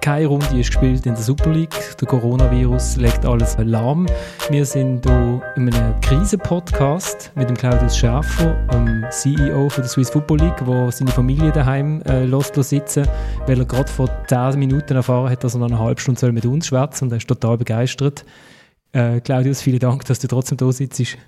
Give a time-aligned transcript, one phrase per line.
[0.00, 1.96] Keine Runde ist gespielt in der Super League.
[2.00, 4.06] Der Coronavirus legt alles alarm.
[4.48, 10.10] Wir sind hier in einem Krisen-Podcast mit dem Claudius Schäfer, dem CEO von der Swiss
[10.10, 13.06] Football League, der seine Familie daheim äh, sitzen,
[13.46, 16.46] weil er gerade vor 10 Minuten erfahren hat, dass er noch eine halbe Stunde mit
[16.46, 18.24] uns schwätzen und er ist total begeistert.
[18.92, 21.18] Äh, Claudius, vielen Dank, dass du trotzdem da sitzt.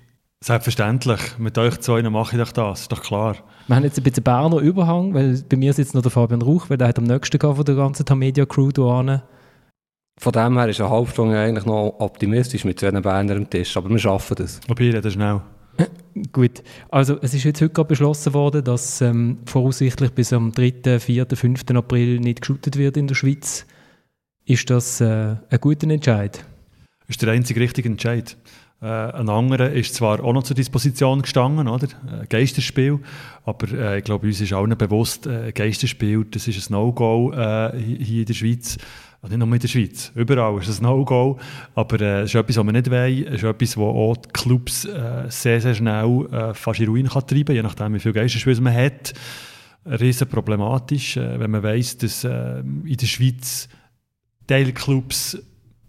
[0.43, 1.37] Selbstverständlich.
[1.37, 3.35] Mit euch zwei mache ich doch das, ist doch klar.
[3.67, 6.67] Wir haben jetzt ein bisschen Berner Überhang, weil bei mir sitzt noch der Fabian Rauch,
[6.69, 9.23] weil der hat am nächsten von der ganzen Tamedia Crew hier
[10.17, 13.77] Von dem her ist eine halbe Stunde eigentlich noch optimistisch mit zwei Berner am Tisch,
[13.77, 14.59] aber wir schaffen das.
[14.67, 15.41] Wobei, reden schnell.
[16.31, 20.99] Gut, also es ist jetzt heute gerade beschlossen worden, dass ähm, voraussichtlich bis am 3.,
[20.99, 21.61] 4., 5.
[21.75, 23.67] April nicht geschootet wird in der Schweiz.
[24.45, 26.43] Ist das äh, ein guter Entscheid?
[27.01, 28.37] Das ist der einzige richtige Entscheid.
[28.81, 31.87] Äh, ein anderer ist zwar auch noch zur Disposition gestanden, oder?
[32.07, 32.99] Ein Geisterspiel,
[33.45, 37.77] aber äh, ich glaube, uns ist allen bewusst, äh, Geisterspiel, das ist ein No-Go äh,
[37.77, 38.79] hier in der Schweiz.
[39.21, 41.37] Also nicht nur in der Schweiz, überall ist es ein No-Go,
[41.75, 44.29] aber äh, es ist etwas, was wir nicht wollen, es ist etwas, was auch die
[44.29, 47.99] Clubs äh, sehr, sehr schnell äh, fast in Ruin kann treiben kann, je nachdem, wie
[47.99, 49.13] viele Geisterspiele man hat.
[49.85, 53.69] Riesen problematisch, äh, wenn man weiss, dass äh, in der Schweiz
[54.47, 55.37] Teilclubs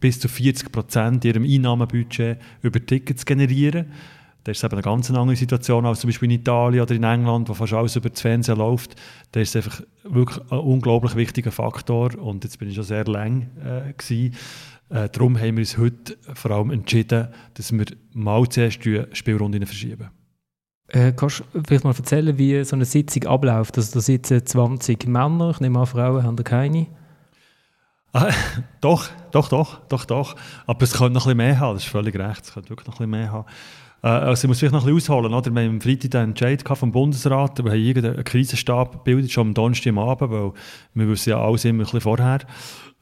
[0.02, 3.86] bis zu 40 Prozent ihrem Einnahmenbudget über Tickets generieren.
[4.44, 7.48] Das ist eben eine ganz andere Situation als zum Beispiel in Italien oder in England,
[7.48, 8.96] wo fast alles über das Fernsehen läuft.
[9.30, 13.48] Das ist einfach wirklich ein unglaublich wichtiger Faktor und jetzt bin ich schon sehr lang
[13.64, 13.92] äh.
[14.90, 19.64] Äh, darum haben wir uns heute vor allem entschieden, dass wir mal zuerst die Spielrunde
[19.64, 20.10] verschieben.
[20.88, 23.78] Äh, kannst du vielleicht mal erzählen, wie so eine Sitzung abläuft?
[23.78, 26.88] Also da sitzen 20 Männer, ich nehme an, Frauen haben da keine.
[28.80, 30.36] Doch, doch, doch, doch, doch.
[30.66, 32.44] Aber es könnte noch ein bisschen mehr haben, das ist völlig recht.
[32.44, 33.46] Es könnte wirklich noch ein bisschen mehr haben.
[34.02, 35.32] Äh, also ich muss vielleicht noch ein bisschen ausholen.
[35.32, 35.54] Oder?
[35.54, 39.54] Wir haben am Freitag den Entscheid vom Bundesrat, wir haben irgendeinen Krisenstab gebildet, schon am
[39.54, 40.52] Donnerstag Abend, weil
[40.94, 42.40] wir wissen ja alles immer ein bisschen vorher.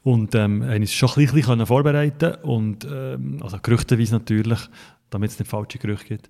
[0.03, 4.59] Und ähm, haben uns schon ein bisschen vorbereiten und ähm, also gerüchteweise natürlich,
[5.11, 6.29] damit es nicht falsche Gerüchte gibt.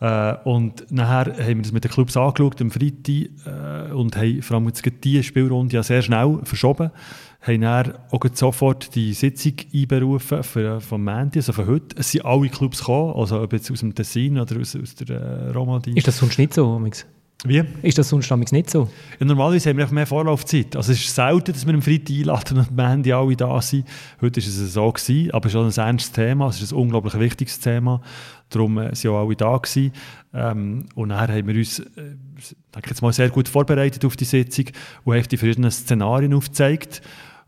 [0.00, 4.42] Äh, und nachher haben wir das mit den Clubs angeschaut am Freitag äh, und haben
[4.42, 6.90] vor allem jetzt diese Spielrunde ja sehr schnell verschoben.
[7.42, 11.96] Haben dann auch sofort die Sitzung einberufen für, von Mandy, also von heute.
[11.98, 15.16] Es sind alle Clubs gekommen, also ob jetzt aus dem Tessin oder aus, aus der
[15.16, 15.96] äh, Romandie.
[15.96, 17.04] Ist das sonst nicht so, Amix?
[17.44, 17.64] Wie?
[17.82, 18.88] Ist das sonst nicht so?
[19.18, 20.76] Ja, normalerweise haben wir mehr Vorlaufzeit.
[20.76, 23.88] Also es ist selten, dass wir am Freitag einladen und am Ende alle da sind.
[24.20, 26.48] Heute war es so, gewesen, aber es ist auch ein ernstes Thema.
[26.48, 28.00] Es ist ein unglaublich wichtiges Thema.
[28.48, 29.92] Darum äh, sind auch alle da gewesen.
[30.32, 31.84] Ähm, und dann haben wir uns, äh,
[32.74, 34.66] denke jetzt mal, sehr gut vorbereitet auf die Sitzung
[35.02, 37.02] und haben die verschiedenen Szenarien aufgezeigt.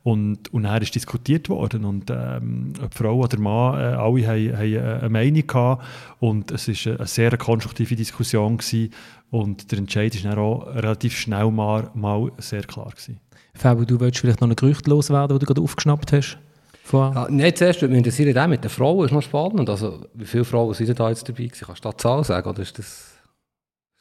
[0.04, 4.53] Und, und dann ist diskutiert worden und ähm, ob Frau oder Mann, äh, alle haben,
[4.53, 5.82] haben äh, eine Meinung gehabt
[6.20, 8.91] und es war eine sehr konstruktive Diskussion gewesen
[9.31, 13.19] und der Entscheid ist dann auch relativ schnell mal, mal sehr klar gewesen.
[13.54, 16.38] Fabio, du wolltest vielleicht noch ein Gerücht loswerden, das du gerade aufgeschnappt hast?
[16.92, 19.71] Ja, nein, zuerst würde mich interessieren, mit den Frauen ist noch spannend.
[19.71, 21.65] Also, wie viele Frauen sind da jetzt dabei gewesen?
[21.65, 23.15] Kannst du da Zahl sagen oder ist das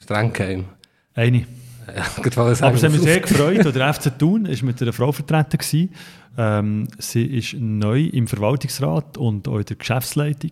[0.02, 0.66] streng geheim?
[1.14, 1.46] Eine.
[2.36, 3.74] Aber es hat mich sehr gefreut.
[3.74, 5.90] Der FC Thun war mit einer Frau vertreten.
[6.36, 10.50] Ähm, sie ist neu im Verwaltungsrat und auch in der Geschäftsleitung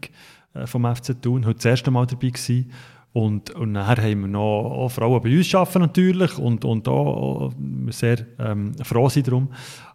[0.55, 1.45] äh, vom FC Thun.
[1.45, 2.71] Heute das erste Mal dabei gewesen.
[3.13, 7.53] Und, und nachher haben wir noch Frauen bei uns arbeiten natürlich und, und auch
[7.91, 9.49] sehr ähm, froh sind darum.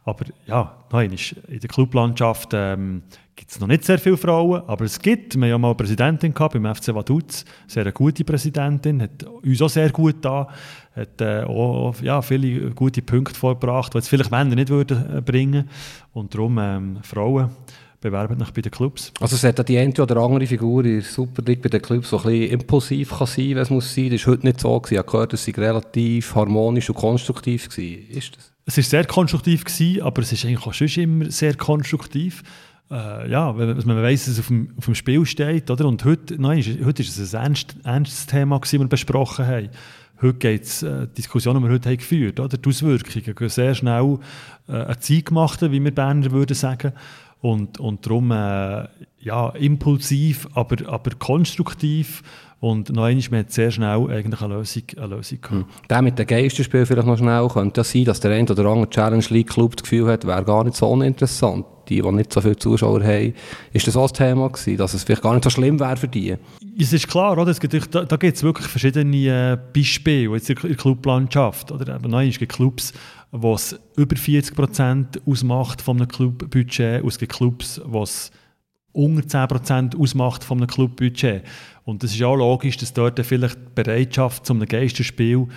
[0.05, 1.15] Aber ja, nein,
[1.47, 3.01] in der Clublandschaft ähm,
[3.35, 5.35] gibt es noch nicht sehr viele Frauen, aber es gibt.
[5.35, 9.23] Wir haben ja mal eine Präsidentin gehabt beim FC Vaduz, sehr eine gute Präsidentin, hat
[9.23, 10.47] uns auch sehr gut da,
[10.97, 15.21] hat äh, auch ja, viele gute Punkte vorgebracht, die jetzt vielleicht Männer nicht würden äh,
[15.21, 15.69] bringen.
[16.13, 17.49] Und darum ähm, Frauen
[18.01, 19.11] bewerben sich bei den Clubs.
[19.19, 22.09] Also es hat die eine oder andere Figur in der Super League bei den Clubs,
[22.09, 24.09] die ein bisschen impulsiv kann sein kann, es muss sein.
[24.11, 24.81] Das war heute nicht so.
[24.89, 27.83] Ich habe gehört, dass sie relativ harmonisch und konstruktiv war.
[28.17, 28.51] Ist das?
[28.65, 32.43] Es war sehr konstruktiv, gewesen, aber es ist eigentlich auch schon immer sehr konstruktiv.
[32.91, 35.71] Äh, ja, wenn man weiss, dass es auf dem, auf dem Spiel steht.
[35.71, 35.85] Oder?
[35.85, 39.69] Und heute, nein, heute ist es ein ernst, ernstes Thema, das wir besprochen haben.
[40.21, 43.75] Heute geht es, äh, Diskussionen, die wir heute haben geführt haben, die Auswirkungen gehen sehr
[43.75, 44.17] schnell
[44.67, 46.93] äh, eine Zeit gemacht, wie wir Berner würden sagen.
[47.39, 48.87] Und, und darum äh,
[49.19, 52.23] ja, impulsiv, aber, aber konstruktiv.
[52.59, 55.51] Und noch einmal, man hat sehr schnell eigentlich eine Lösung, eine Lösung gehabt.
[55.51, 55.65] Hm.
[55.87, 58.89] Der mit dem Geisterspiel vielleicht noch schnell, könnte das sein, dass der ein oder andere
[58.89, 61.65] Challenge League Club das Gefühl hat, wäre gar nicht so uninteressant.
[61.89, 63.33] Die, die nicht so viele Zuschauer haben.
[63.73, 66.07] Ist das auch das Thema gewesen, dass es vielleicht gar nicht so schlimm wäre für
[66.07, 66.35] die?
[66.79, 67.51] Es ist klar, oder?
[67.51, 71.71] Es gibt, da, da gibt es wirklich verschiedene äh, Beispiele jetzt in der Clublandschaft.
[71.71, 72.93] Oder eben, nein, es gibt Clubs,
[73.31, 74.53] was über 40
[75.25, 77.03] ausmacht von einem Clubbudget.
[77.05, 78.31] Es gibt Clubs, was
[78.97, 81.43] unter 10% ausmacht von einem Clubbudget.
[81.83, 85.47] Und es ist auch logisch, dass dort vielleicht die Bereitschaft zu einem Geisterspiel ein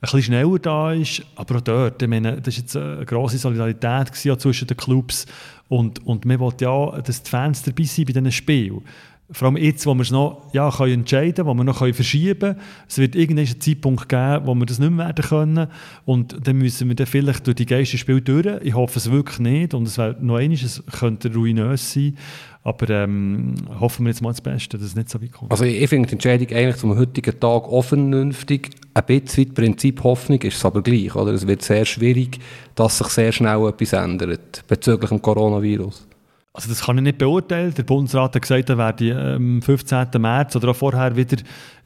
[0.00, 1.22] bisschen schneller da ist.
[1.36, 5.26] Aber auch dort, ich meine, das war jetzt eine grosse Solidarität zwischen den Clubs.
[5.68, 8.82] Und, und man will ja, dass die Fans dabei sind bei diesen Spielen.
[9.32, 12.40] Vor allem jetzt, wo wir es noch ja, können entscheiden können, wo wir noch verschieben
[12.40, 12.60] können.
[12.88, 15.66] Es wird irgendeinen Zeitpunkt geben, wo wir das nicht mehr werden können.
[16.04, 18.46] Und dann müssen wir dann vielleicht durch die Geisterspiele durch.
[18.62, 19.74] Ich hoffe es wirklich nicht.
[19.74, 22.16] Und es wäre noch eines, es könnte ruinös sein.
[22.62, 25.50] Aber ähm, hoffen wir jetzt mal das Beste, dass es nicht so weit kommt.
[25.50, 28.70] Also ich, finde die Entscheidung eigentlich zum heutigen Tag auch vernünftig.
[28.92, 31.14] Ein bisschen Prinzip Hoffnung ist es aber gleich.
[31.14, 31.32] Oder?
[31.32, 32.38] Es wird sehr schwierig,
[32.74, 36.09] dass sich sehr schnell etwas ändert bezüglich dem Coronavirus.
[36.52, 37.72] Also das kann ich nicht beurteilen.
[37.74, 40.08] Der Bundesrat hat gesagt, er werde am 15.
[40.18, 41.36] März oder auch vorher wieder,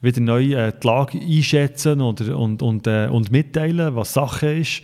[0.01, 4.83] wieder neu äh, die Lage einschätzen oder, und, und, äh, und mitteilen, was Sache ist.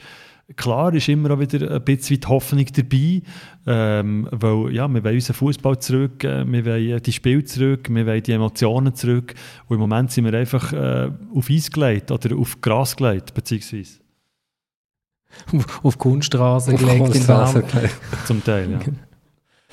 [0.56, 3.22] Klar ist immer auch wieder ein bisschen Hoffnung dabei,
[3.66, 8.04] ähm, weil ja, wir wollen unseren Fußball zurück, äh, wir wollen die Spiele zurück, wir
[8.04, 9.34] wollen die Emotionen zurück
[9.68, 14.00] und im Moment sind wir einfach äh, auf Eis gelegt oder auf Gras gelegt, beziehungsweise.
[15.54, 18.26] Auf, auf Kunststraße gelegt.
[18.26, 18.78] Zum Teil, ja.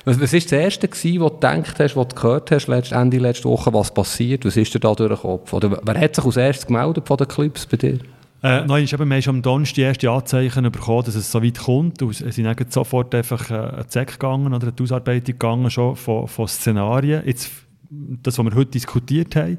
[0.04, 3.18] Was, ist das Erste, gewesen, was du gedacht hast, was du gehört hast, letzt, Ende
[3.18, 4.44] letzte Woche, was passiert?
[4.44, 5.52] Was ist dir da durch den Kopf?
[5.52, 7.98] Oder wer hat sich als erstes gemeldet von den Clips bei dir?
[8.40, 11.42] Äh, nein, ich eben, wir haben am Donnerstag die ersten Anzeichen bekommen, dass es so
[11.42, 12.00] weit kommt.
[12.02, 16.28] Und es sind sofort einfach äh, eine Zeck gegangen oder eine Ausarbeitung gegangen schon von,
[16.28, 17.22] von Szenarien.
[17.26, 17.50] Jetzt,
[17.90, 19.58] das, was wir heute diskutiert haben.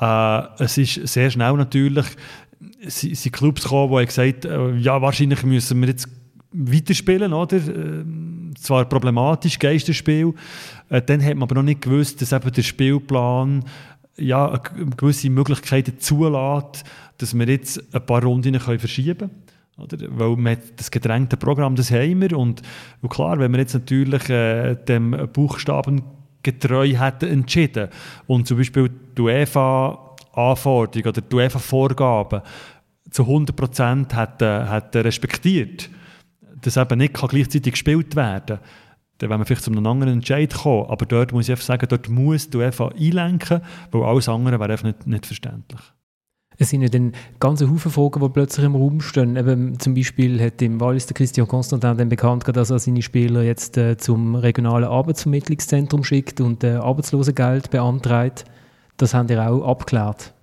[0.00, 2.06] Äh, es ist sehr schnell natürlich,
[2.86, 6.08] sind Clubs gekommen, die gesagt haben, äh, ja, wahrscheinlich müssen wir jetzt
[6.52, 7.56] weiterspielen, oder?
[7.56, 8.04] Äh,
[8.58, 10.34] zwar problematisch, Geisterspiel.
[10.88, 13.64] Äh, dann hat man aber noch nicht gewusst, dass eben der Spielplan
[14.16, 14.60] ja,
[14.96, 16.84] gewisse Möglichkeiten zulässt,
[17.18, 19.30] dass wir jetzt ein paar Runden verschieben
[19.78, 20.18] können.
[20.18, 22.36] Weil wir das gedrängte Programm, das haben wir.
[22.36, 22.62] Und,
[23.00, 26.02] und klar, wenn wir jetzt natürlich äh, dem Buchstaben
[26.42, 27.88] getreu hätten entschieden
[28.26, 32.42] und zum Beispiel die UEFA-Anforderungen oder die UEFA-Vorgaben
[33.10, 35.88] zu 100% hätten, hätten respektiert,
[36.62, 38.66] dass eben nicht gleichzeitig gespielt werden kann,
[39.18, 40.86] dann werden wir vielleicht zu einem anderen Entscheid kommen.
[40.88, 43.60] Aber dort muss ich einfach sagen, dort muss du einfach einlenken,
[43.90, 45.80] weil alles andere wäre einfach nicht, nicht verständlich.
[46.58, 49.36] Es sind ja dann ganze Haufen Fragen, die plötzlich im Raum stehen.
[49.36, 53.42] Eben, zum Beispiel hat im Wallis der Christian Constantin dann bekannt dass er seine Spieler
[53.42, 58.44] jetzt äh, zum regionalen Arbeitsvermittlungszentrum schickt und äh, Arbeitslosengeld beantragt.
[58.96, 60.34] Das haben die auch abgeklärt.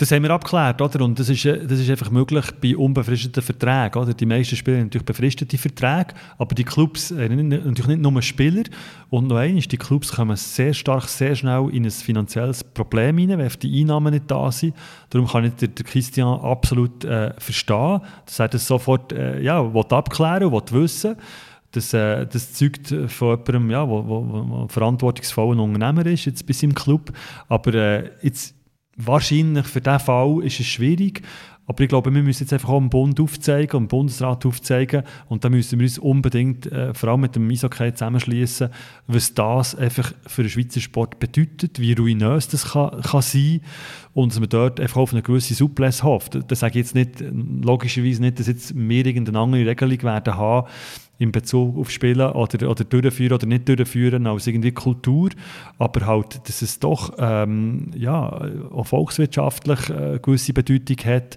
[0.00, 1.04] Das haben wir abgeklärt, oder?
[1.04, 4.14] Und das ist, äh, das ist einfach möglich bei unbefristeten Verträgen, oder?
[4.14, 8.22] Die meisten Spieler haben natürlich befristete Verträge, aber die Clubs haben äh, natürlich nicht nur
[8.22, 8.62] Spieler.
[9.10, 13.40] Und noch eines, die Clubs kommen sehr stark, sehr schnell in ein finanzielles Problem hinein,
[13.40, 14.74] wenn die Einnahmen nicht da sind.
[15.10, 20.62] Darum kann ich den, Christian absolut äh, verstehen, dass er sofort äh, ja, abklären will,
[20.70, 21.16] wissen
[21.72, 26.46] das, äh, das zeugt von jemandem, ja, wo, wo, wo verantwortungsvoll ein Unternehmer ist, jetzt
[26.46, 27.12] bei seinem Club.
[27.48, 28.54] Aber äh, jetzt
[29.06, 31.22] wahrscheinlich für diesen Fall ist es schwierig.
[31.70, 35.44] Aber ich glaube, wir müssen jetzt einfach auch dem Bund aufzeigen, dem Bundesrat aufzeigen und
[35.44, 38.70] da müssen wir uns unbedingt, äh, vor allem mit dem Eishockey zusammenschließen,
[39.06, 43.60] was das einfach für den Schweizer Sport bedeutet, wie ruinös das kann, kann sein
[44.12, 46.38] und dass man dort einfach auf eine gewisse Souplesse hofft.
[46.48, 47.22] Das sage ich jetzt nicht,
[47.62, 50.68] logischerweise nicht, dass jetzt wir irgendeine andere Regelung werden haben,
[51.18, 55.30] in Bezug auf Spielen oder, oder durchführen oder nicht durchführen als irgendwie Kultur,
[55.78, 61.36] aber halt, dass es doch ähm, ja, auch volkswirtschaftlich eine gewisse Bedeutung hat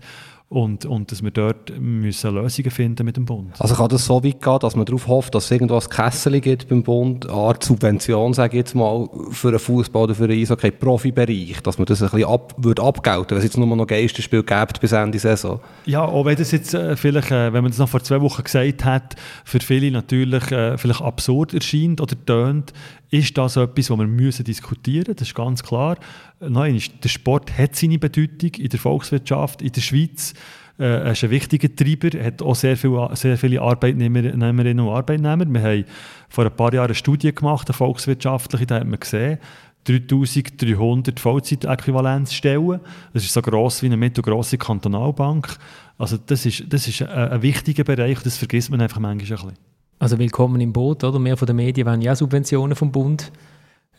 [0.54, 3.60] und, und dass wir dort müssen Lösungen finden mit dem Bund.
[3.60, 6.70] Also kann das so weit gehen, dass man darauf hofft, dass es irgendwas Kessel gibt
[6.70, 10.40] beim Bund, eine Art Subvention, sage ich jetzt mal, für einen Fußball oder für einen
[10.40, 13.88] Eishockey, Profibereich, dass man das ein bisschen ab, würde abgelten, wenn es jetzt nur noch
[13.88, 15.60] Geisterspiel gibt bis Ende Saison?
[15.86, 18.44] Ja, auch wenn das jetzt äh, vielleicht, äh, wenn man das noch vor zwei Wochen
[18.44, 22.74] gesagt hat, für viele natürlich äh, vielleicht absurd erscheint oder tönt,
[23.14, 25.98] ist das etwas, was wir müssen diskutieren müssen, das ist ganz klar.
[26.40, 30.34] Nein, der Sport hat seine Bedeutung in der Volkswirtschaft, in der Schweiz.
[30.80, 35.46] Äh, er ist ein wichtiger Treiber, hat auch sehr, viel, sehr viele Arbeitnehmerinnen und Arbeitnehmer.
[35.46, 35.86] Wir haben
[36.28, 39.38] vor ein paar Jahren eine Studie gemacht, eine volkswirtschaftliche, da hat man gesehen,
[39.84, 42.80] 3300 Vollzeitäquivalenzstellen.
[43.14, 45.56] Das ist so gross wie eine mittelgroße Kantonalbank.
[46.00, 49.46] Also das ist, das ist ein, ein wichtiger Bereich, das vergisst man einfach manchmal ein
[49.48, 49.73] bisschen.
[50.00, 51.20] Also willkommen im Boot, oder?
[51.20, 53.32] Mehr von den Medien wollen ja Subventionen vom Bund.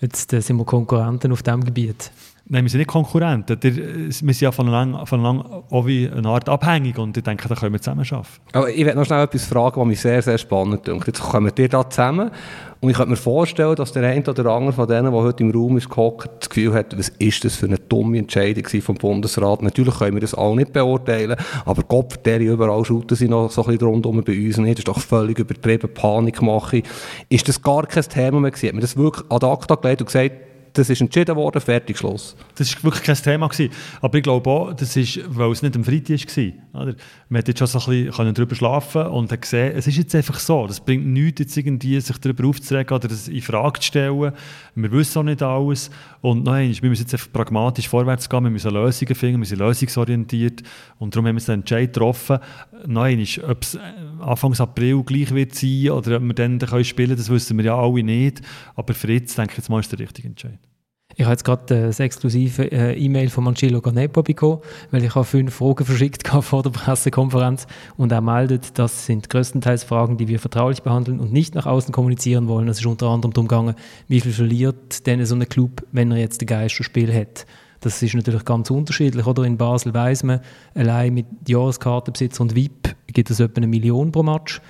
[0.00, 2.10] Jetzt äh, sind wir Konkurrenten auf diesem Gebiet.
[2.46, 3.58] Nein, wir sind nicht Konkurrenten.
[3.62, 7.48] Wir sind ja von lang, von lang auch wie eine Art abhängig und ich denke,
[7.48, 8.28] da können wir zusammen arbeiten.
[8.52, 11.06] Aber ich werde noch schnell etwas fragen, was mich sehr, sehr spannend denkt.
[11.06, 12.30] Jetzt kommen wir da zusammen
[12.82, 15.52] und ich könnte mir vorstellen, dass der eine oder andere von denen, der heute im
[15.52, 19.62] Raum ist gehockt, das Gefühl hat, was ist das für eine dumme Entscheidung vom Bundesrat.
[19.62, 23.62] Natürlich können wir das alle nicht beurteilen, aber Gott, der überall shooten sie noch so
[23.62, 24.74] ein bisschen rundum bei uns nicht.
[24.74, 26.82] Das ist doch völlig übertrieben, Panikmache.
[27.30, 28.66] Ist das gar kein Thema mehr gewesen?
[28.66, 30.32] Hat man das wirklich ad acta gelegt und gesagt,
[30.74, 32.36] das ist entschieden worden, fertig, Schluss.
[32.56, 33.48] Das war wirklich kein Thema.
[33.48, 33.72] Gewesen.
[34.00, 36.94] Aber ich glaube auch, das ist, weil es nicht am Freitag war.
[37.28, 40.14] Man hat jetzt schon so ein bisschen darüber schlafen und hat gesehen, es ist jetzt
[40.16, 40.66] einfach so.
[40.66, 44.32] Das bringt nichts, jetzt irgendwie sich darüber aufzuregen oder das in Frage zu stellen.
[44.74, 45.90] Wir wissen auch nicht alles.
[46.24, 50.62] Und nein, wir müssen jetzt pragmatisch vorwärts gehen, wir müssen Lösungen finden, wir sind lösungsorientiert.
[50.98, 52.38] Und darum haben wir den Entscheid getroffen.
[52.86, 53.78] Nein, ob es
[54.20, 57.76] Anfang April gleich wird sein oder ob wir dann spielen können, das wissen wir ja
[57.76, 58.40] alle nicht.
[58.74, 60.58] Aber für jetzt, denke ich, jetzt mal ist der richtige Entscheid.
[61.16, 64.58] Ich habe jetzt gerade das exklusive äh, E-Mail von Mancillo Ganepo bekommen,
[64.90, 67.66] weil ich habe fünf Fragen verschickt vor der Pressekonferenz
[67.96, 71.92] und er meldet, das sind größtenteils Fragen, die wir vertraulich behandeln und nicht nach außen
[71.92, 72.68] kommunizieren wollen.
[72.68, 73.74] Es ist unter anderem darum gegangen,
[74.08, 77.46] wie viel verliert denn so ein Club, wenn er jetzt ein Geisterspiel hat.
[77.80, 79.26] Das ist natürlich ganz unterschiedlich.
[79.26, 80.40] Oder in Basel weiß man,
[80.74, 84.60] allein mit Jahreskartenbesitz und VIP gibt es etwa eine Million pro Match.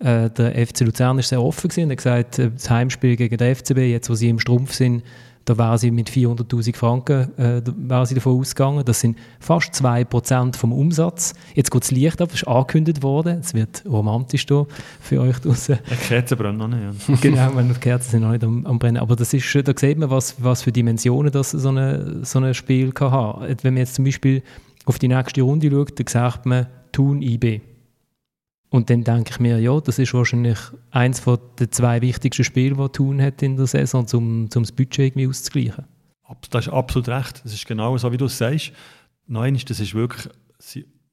[0.00, 3.36] Äh, der FC Luzern ist sehr offen gewesen und hat gesagt, äh, das Heimspiel gegen
[3.36, 5.04] den FCB, jetzt wo sie im Strumpf sind,
[5.44, 8.84] da war sie mit 400'000 Franken äh, war sie davon ausgegangen.
[8.84, 11.34] Das sind fast 2% vom Umsatz.
[11.54, 13.40] Jetzt geht das Licht ab, es ist angekündigt worden.
[13.40, 14.66] Es wird romantisch hier
[15.00, 15.78] für euch draußen.
[15.90, 17.08] Die Kerzen brennen noch nicht.
[17.08, 17.14] Ja.
[17.20, 18.98] genau, die Kerzen sind noch nicht am, am, Brennen.
[18.98, 22.54] Aber das ist, da sieht man, was, was für Dimensionen das so, eine, so ein
[22.54, 23.56] Spiel kann haben.
[23.62, 24.42] Wenn man jetzt zum Beispiel
[24.86, 27.60] auf die nächste Runde schaut, dann sagt man Thun IB.
[28.74, 30.58] Und dann denke ich mir, ja, das ist wahrscheinlich
[30.90, 34.98] eins der zwei wichtigsten Spiele, die Thun hat in der Saison, um, um das Budget
[34.98, 35.84] irgendwie auszugleichen.
[36.50, 37.40] Das ist absolut recht.
[37.44, 38.72] Das ist genau so, wie du es sagst.
[39.28, 40.28] Nein, das ist wirklich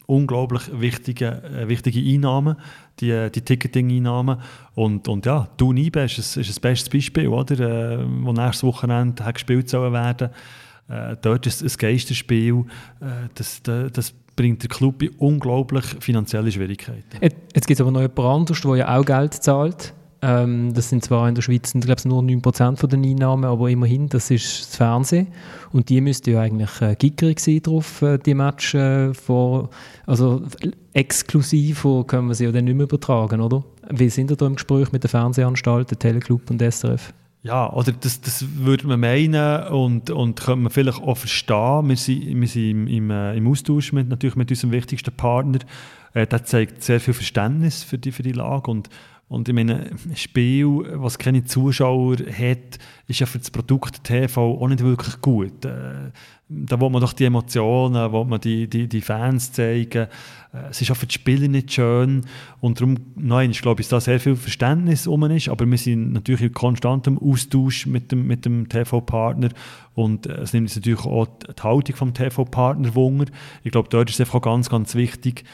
[0.07, 2.55] unglaublich wichtige, äh, wichtige Einnahmen,
[2.99, 4.41] die, die Ticketing-Einnahmen.
[4.73, 7.59] Und, und ja, Thun IB ist, ist ein bestes Beispiel, oder?
[7.59, 10.31] Äh, wo nächstes Wochenende gespielt werden.
[10.89, 12.65] Äh, dort ist ein Geisterspiel.
[13.01, 17.03] Äh, das, das, das bringt der Club in unglaublich finanzielle Schwierigkeiten.
[17.21, 19.93] Jetzt gibt es aber noch jemand anderes, der ja auch Geld zahlt.
[20.23, 23.69] Ähm, das sind zwar in der Schweiz ich glaube, nur 9% von den Einnahmen, aber
[23.69, 25.27] immerhin, das ist das Fernsehen.
[25.71, 29.69] Und die müssten ja eigentlich äh, gickerig sein drauf, äh, die Match äh, vor,
[30.07, 30.41] also
[30.93, 33.63] exklusiv können wir sie ja dann nicht mehr übertragen, oder?
[33.91, 37.13] Wie sind da im Gespräch mit den Fernsehanstalten, Teleclub und SRF?
[37.43, 41.89] Ja, oder das, das würde man meinen und, und könnte man vielleicht auch verstehen.
[41.89, 45.59] Wir sind, wir sind im, im, äh, im Austausch mit, natürlich mit unserem wichtigsten Partner.
[46.13, 48.89] Äh, der zeigt sehr viel Verständnis für die, für die Lage und,
[49.31, 54.59] und ich meine, ein Spiel, was keine Zuschauer hat, ist ja für das Produkt TV
[54.59, 55.63] auch nicht wirklich gut.
[55.63, 56.11] Äh,
[56.49, 60.07] da will man doch die Emotionen, will man die, die, die Fans zeigen.
[60.53, 62.25] Äh, es ist auch für die Spieler nicht schön.
[62.59, 65.47] Und darum, nein, ich glaube, dass da sehr viel Verständnis um ist.
[65.47, 69.47] Aber wir sind natürlich in konstantem Austausch mit dem, mit dem TV-Partner.
[69.93, 73.31] Und äh, es nimmt uns natürlich auch die Haltung vom TV-Partner Wunder.
[73.63, 75.45] Ich glaube, dort ist es einfach ganz, ganz wichtig,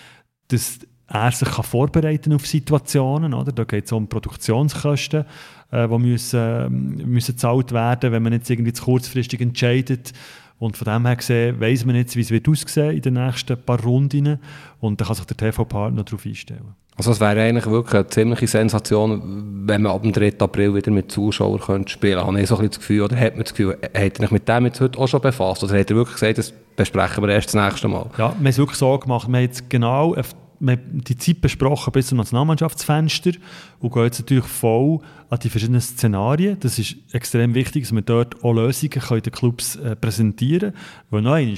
[0.48, 3.34] dass er sich kann vorbereiten auf Situationen.
[3.34, 3.52] Oder?
[3.52, 5.26] Da geht es um Produktionskosten,
[5.72, 10.14] äh, die müssen, äh, müssen gezahlt werden, wenn man jetzt irgendwie zu kurzfristig entscheidet.
[10.60, 13.58] Und von dem her gesehen weiss man jetzt, wie es wird aussehen in den nächsten
[13.58, 14.40] paar Runden.
[14.80, 16.76] Und dann kann sich der TV-Partner darauf einstellen.
[16.98, 20.34] Also es wäre eigentlich wirklich eine ziemliche Sensation, wenn man ab dem 3.
[20.40, 22.28] April wieder mit Zuschauern könnte spielen könnte.
[22.28, 24.50] Habe ich so ein das Gefühl, oder hat man das Gefühl, hat er sich mit
[24.50, 25.64] dem jetzt heute auch schon befasst?
[25.64, 28.10] Oder hat er wirklich gesagt, das besprechen wir erst das nächste Mal?
[28.18, 29.28] Ja, wir haben es wirklich so gemacht.
[29.28, 30.16] Wir haben jetzt genau
[30.60, 33.32] wir haben die Zeit besprochen bis zum Nationalmannschaftsfenster
[33.80, 35.00] und gehen jetzt natürlich voll
[35.30, 36.60] an die verschiedenen Szenarien.
[36.60, 40.84] Das ist extrem wichtig, dass wir dort auch Lösungen können den Clubs äh, präsentieren können.
[41.10, 41.58] Weil noch einmal,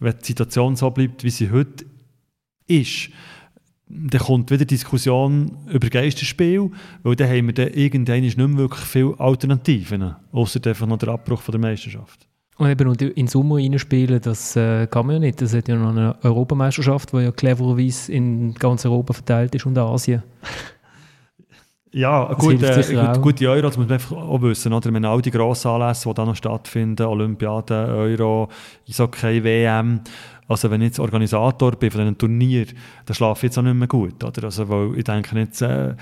[0.00, 1.84] wenn die Situation so bleibt, wie sie heute
[2.66, 3.10] ist,
[3.88, 6.70] dann kommt wieder Diskussion über Geisterspiel,
[7.02, 11.08] weil dann haben wir dann irgendwann nicht mehr wirklich viele Alternativen, außer einfach noch der
[11.08, 12.27] Abbruch von der Meisterschaft.
[12.58, 15.40] Und eben und in Sommer reinspielen, das äh, kann man ja nicht.
[15.40, 19.78] Das hat ja noch eine Europameisterschaft, die ja clevererweise in ganz Europa verteilt ist und
[19.78, 20.22] Asien.
[21.90, 24.72] Ja, gut, äh, gut, gute Euro, das muss man einfach auch wissen.
[24.72, 24.90] Oder?
[24.90, 28.50] Wir haben all die grossen Anlässe, die da noch stattfinden, Olympiade, Euro,
[28.86, 30.02] Eishockey, WM.
[30.46, 32.66] Also wenn ich jetzt Organisator bin von diesen Turnier,
[33.06, 34.22] dann schlafe ich jetzt auch nicht mehr gut.
[34.22, 34.44] Oder?
[34.44, 35.94] Also, weil ich denke jetzt, äh,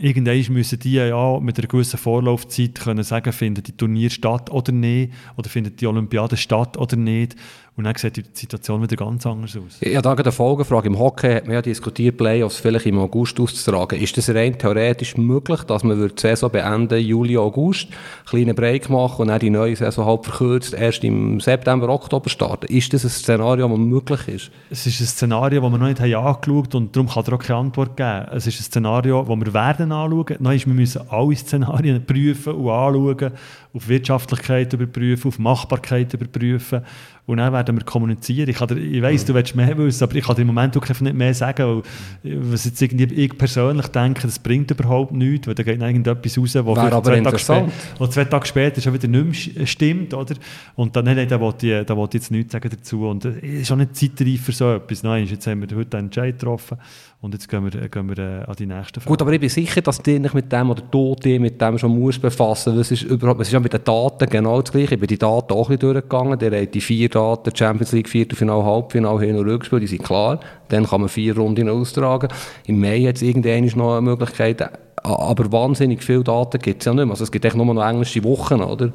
[0.00, 4.72] irgendwann müssen die ja mit einer gewissen Vorlaufzeit können sagen, findet die Turnier statt oder
[4.72, 7.36] nicht, oder findet die Olympiade statt oder nicht.
[7.80, 9.80] Und dann sieht die Situation wieder ganz anders aus.
[9.80, 10.88] Ja, da eine Folgefrage.
[10.88, 13.98] Im Hockey hat man ja diskutiert, Playoffs vielleicht im August auszutragen.
[13.98, 18.90] Ist das rein theoretisch möglich, dass man die Saison beenden, Juli, August, einen kleinen Break
[18.90, 22.66] machen und dann die neue Saison halb verkürzt erst im September, Oktober starten?
[22.66, 24.50] Ist das ein Szenario, das möglich ist?
[24.68, 27.32] Es ist ein Szenario, das wir noch nicht haben angeschaut haben und darum kann er
[27.32, 28.26] auch keine Antwort geben.
[28.32, 30.36] Es ist ein Szenario, das wir werden anschauen.
[30.38, 33.32] Nein, wir müssen alle Szenarien prüfen und anschauen,
[33.72, 36.82] auf Wirtschaftlichkeit überprüfen, auf Machbarkeit überprüfen
[37.30, 38.48] und dann werden wir kommunizieren.
[38.48, 41.16] Ich, ich weiss, du willst mehr wissen, aber ich kann dir im Moment wirklich nicht
[41.16, 41.82] mehr sagen,
[42.22, 46.38] weil was jetzt irgendwie ich persönlich denke, das bringt überhaupt nichts, weil da geht irgendetwas
[46.38, 50.34] raus, wo zwei, Tage später, wo zwei Tage später schon wieder nicht mehr stimmt, oder?
[50.74, 53.42] Und dann, nein, da wollte ich, da wollte ich jetzt nichts sagen dazu und es
[53.42, 55.02] ist auch nicht zeitreif für so etwas.
[55.02, 56.78] Nein, jetzt haben wir heute einen Entscheid getroffen
[57.22, 59.10] und jetzt gehen wir, gehen wir äh, an die nächste Frage.
[59.10, 61.76] Gut, aber ich bin sicher, dass du dich mit dem oder du dich mit dem
[61.76, 62.92] schon musst befassen musst.
[62.92, 64.94] Es ist, überhaupt, es ist ja mit den Daten genau das Gleiche.
[64.94, 66.38] Ich bin die Daten auch ein bisschen durchgegangen.
[66.38, 70.40] Der hat die vier Daten, Champions League, Viertelfinale, Halbfinale, Hin- und Rückspiel, die sind klar.
[70.68, 72.28] Dann kann man vier Runden austragen.
[72.64, 74.70] Im Mai hat es irgendwann noch eine Möglichkeit.
[75.02, 77.12] Aber wahnsinnig viele Daten gibt es ja nicht mehr.
[77.12, 78.92] Also es gibt echt nur noch englische Wochen, oder?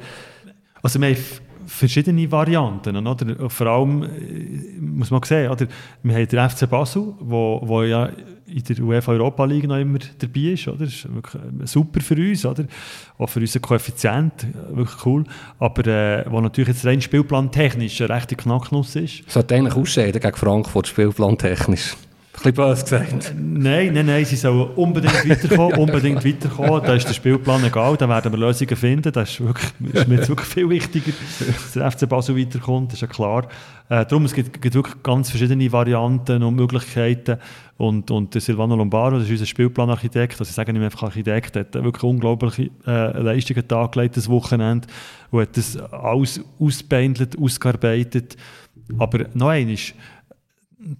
[0.82, 1.16] Also wir haben
[1.66, 3.06] verschiedene Varianten.
[3.06, 3.50] Oder?
[3.50, 5.66] Vor allem äh, muss man sehen, oder?
[6.02, 8.10] wir haben den FC Basel, wo, wo ja
[8.46, 10.68] in der UEFA Europa League noch immer dabei ist.
[10.68, 10.84] Oder?
[10.84, 12.64] Das ist wirklich äh, super für uns, oder?
[13.18, 15.24] auch für unseren Koeffizient, äh, wirklich cool.
[15.58, 19.28] Aber äh, wo natürlich jetzt rein spielplantechnisch eine rechte Knacknuss ist.
[19.30, 21.96] Sollte eigentlich ausscheiden gegen Frankfurt, spielplantechnisch.
[22.44, 23.34] Ein bisschen gesagt.
[23.36, 26.82] Nein, nein, nein, sie sollen unbedingt weiterkommen, unbedingt weiterkommen.
[26.84, 29.10] Da ist der Spielplan egal, da werden wir Lösungen finden.
[29.12, 33.02] Das ist, wirklich, ist mir jetzt wirklich viel wichtiger, dass der FC Basel weiterkommt, ist
[33.02, 33.48] ja klar.
[33.88, 37.38] Äh, darum, es gibt, gibt, wirklich ganz verschiedene Varianten und Möglichkeiten.
[37.78, 41.56] Und, und der Silvano Lombardo, das ist unser Spielplanarchitekt, also ich sage nicht einfach Architekt,
[41.56, 44.88] hat wirklich unglaubliche äh, Leistungen dargelegt, das Wochenende,
[45.30, 48.36] und hat das alles ausbeindelt, ausgearbeitet.
[48.98, 49.94] Aber noch eines,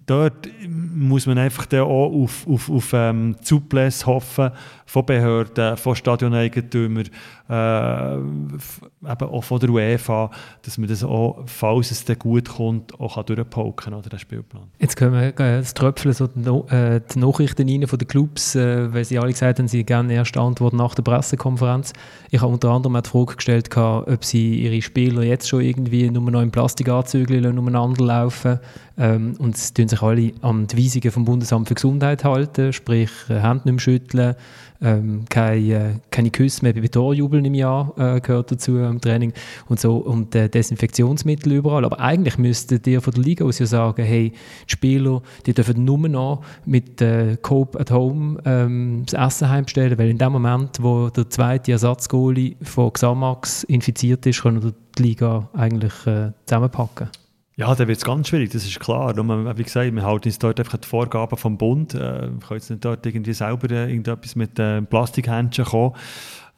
[0.05, 4.51] dort muss man einfach dann auch auf, auf, auf ähm, Zuplässe hoffen
[4.85, 7.09] von Behörden, von Stadioneigentümern,
[7.49, 10.31] äh, eben auch von der UEFA,
[10.63, 14.63] dass man das auch, falls es dann gut kommt, auch kann, der Spielplan.
[14.79, 18.07] Jetzt können wir äh, das Tröpfeln so die, no äh, die Nachrichten rein von den
[18.07, 21.93] Clubs, äh, weil sie alle gesagt haben, sie gerne erste Antwort nach der Pressekonferenz.
[22.31, 26.09] Ich habe unter anderem auch die Frage gestellt, ob sie ihre Spieler jetzt schon irgendwie
[26.09, 28.59] nur noch in Plastikanzügen umeinander laufen
[28.97, 33.11] ähm, und sie tun sich alle an die Weisungen vom Bundesamt für Gesundheit halten, sprich
[33.29, 34.35] äh, Hände nicht mehr schütteln,
[34.81, 39.33] ähm, keine, äh, keine Küsse mehr bei Torjubeln im Jahr äh, gehört dazu im Training
[39.69, 41.85] und so und äh, Desinfektionsmittel überall.
[41.85, 45.83] Aber eigentlich müsste ihr von der Liga aus ja sagen, hey, die Spieler, die dürfen
[45.83, 50.77] nur noch mit äh, Cope at Home ähm, das Essen heimstellen, weil in dem Moment,
[50.81, 57.09] wo der zweite Ersatzgoalie von Xamax infiziert ist, können die Liga eigentlich äh, zusammenpacken.
[57.59, 59.15] Ja, dann wird es ganz schwierig, das ist klar.
[59.15, 61.95] Nur, wie gesagt, wir halten uns dort einfach die Vorgaben vom Bund.
[61.95, 65.95] Äh, wir können jetzt nicht dort irgendwie selber äh, irgendetwas mit äh, Plastikhändchen kommen.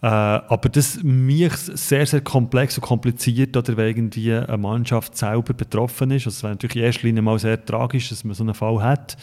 [0.01, 5.53] Äh, aber das mich sehr, sehr komplex und kompliziert, oder wenn irgendwie eine Mannschaft selber
[5.53, 6.25] betroffen ist.
[6.27, 8.83] Also es wäre natürlich in erster Linie mal sehr tragisch, dass man so einen Fall
[8.83, 9.15] hat.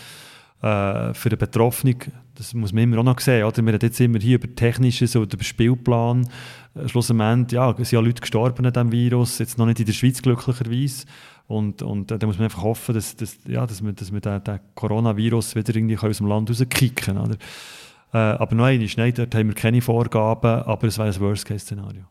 [0.62, 1.96] Äh, für den Betroffenen,
[2.34, 3.44] das muss man immer auch noch sehen.
[3.44, 3.58] Oder?
[3.58, 6.28] Wir reden jetzt immer hier über Technisches oder über Spielplan.
[6.74, 9.86] Äh, schlussendlich, ja, es sind ja Leute gestorben an diesem Virus, jetzt noch nicht in
[9.86, 11.04] der Schweiz glücklicherweise.
[11.46, 14.20] Und, und äh, da muss man einfach hoffen, dass, dass, ja, dass wir, dass wir
[14.20, 17.36] den, den Coronavirus wieder irgendwie aus dem Land rauskicken können.
[18.12, 22.04] Äh, aber noch einmal, nein, dort haben wir keine Vorgaben, aber es wäre ein Worst-Case-Szenario.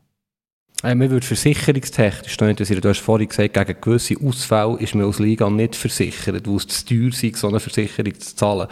[0.86, 5.50] Äh, man würde versicherungstechnisch, du hast vorhin gesagt, gegen gewisse Ausfälle ist man als Liga
[5.50, 8.68] nicht versichert, wo es zu teuer ist, so eine Versicherung zu zahlen.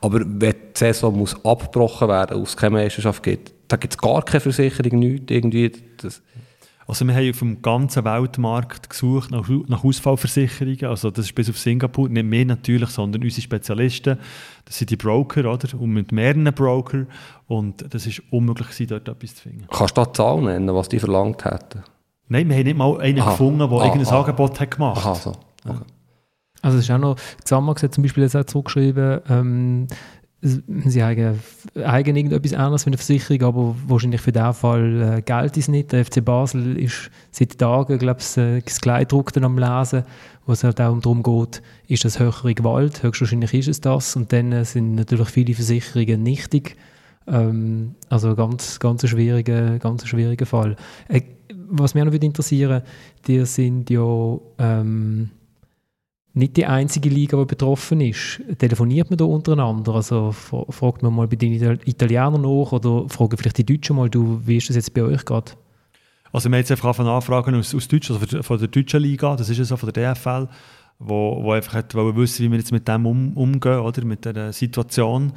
[0.00, 4.22] Aber wenn die Saison muss abgebrochen werden, aus keine Meisterschaft gibt, da gibt es gar
[4.24, 5.72] keine Versicherung, nichts, irgendwie.
[5.96, 6.22] Das
[6.88, 10.84] also wir haben auf dem ganzen Weltmarkt gesucht nach, nach Ausfallversicherungen.
[10.84, 14.18] Also das ist bis auf Singapur, nicht mehr natürlich, sondern unsere Spezialisten.
[14.64, 15.68] Das sind die Broker, oder?
[15.80, 17.06] Und mit mehreren Broker.
[17.48, 19.66] Und das ist unmöglich gewesen, dort etwas zu finden.
[19.70, 21.82] Kannst du da Zahlen nennen, was die verlangt hätten?
[22.28, 23.30] Nein, wir haben nicht mal einen aha.
[23.30, 24.20] gefunden, der ah, irgendein ah.
[24.20, 25.16] Angebot hat gemacht hat.
[25.16, 25.32] So.
[25.64, 25.84] Okay.
[26.62, 29.86] Also es ist auch noch, Xamax hat zum Beispiel jetzt auch zurückgeschrieben, ähm,
[30.42, 31.40] sie haben,
[31.76, 35.92] haben irgendetwas anderes für eine Versicherung, aber wahrscheinlich für diesen Fall äh, gilt es nicht.
[35.92, 40.04] Der FC Basel ist seit Tagen, glaube ich, äh, das Kleidruckten am Lesen,
[40.44, 43.02] wo es halt auch darum geht, ist das höhere Gewalt?
[43.02, 44.14] Höchstwahrscheinlich ist es das.
[44.14, 46.76] Und dann äh, sind natürlich viele Versicherungen nichtig.
[47.26, 50.76] Ähm, also ganz, ganz ein schwieriger, ganz schwieriger Fall.
[51.08, 51.22] Äh,
[51.68, 52.82] was mich auch noch interessieren
[53.26, 54.38] die sind ja...
[54.58, 55.30] Ähm,
[56.36, 58.42] nicht die einzige Liga, die betroffen ist.
[58.58, 59.94] Telefoniert man da untereinander?
[59.94, 64.40] Also fragt man mal bei den Italienern nach oder fragen vielleicht die Deutschen mal, du,
[64.44, 65.52] wie ist das jetzt bei euch gerade?
[66.32, 69.48] Also wir haben jetzt einfach Anfragen aus, aus Deutsch, also von der deutschen Liga, das
[69.48, 70.46] ist ja so, von der DFL,
[70.98, 75.32] wo, wo einfach wissen, wie wir jetzt mit dem um, umgehen, oder, mit der Situation.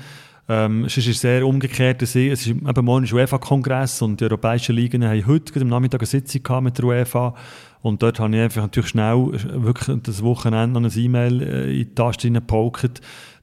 [0.49, 2.01] Ähm, es ist sehr umgekehrt.
[2.01, 6.07] Es ist, eben morgen ist UEFA-Kongress und die europäischen Ligen haben heute am Nachmittag eine
[6.07, 7.35] Sitzung mit der UEFA.
[7.81, 11.89] Und dort habe ich einfach natürlich schnell wirklich das Wochenende noch ein E-Mail äh, in
[11.89, 12.99] die Taste gepokert,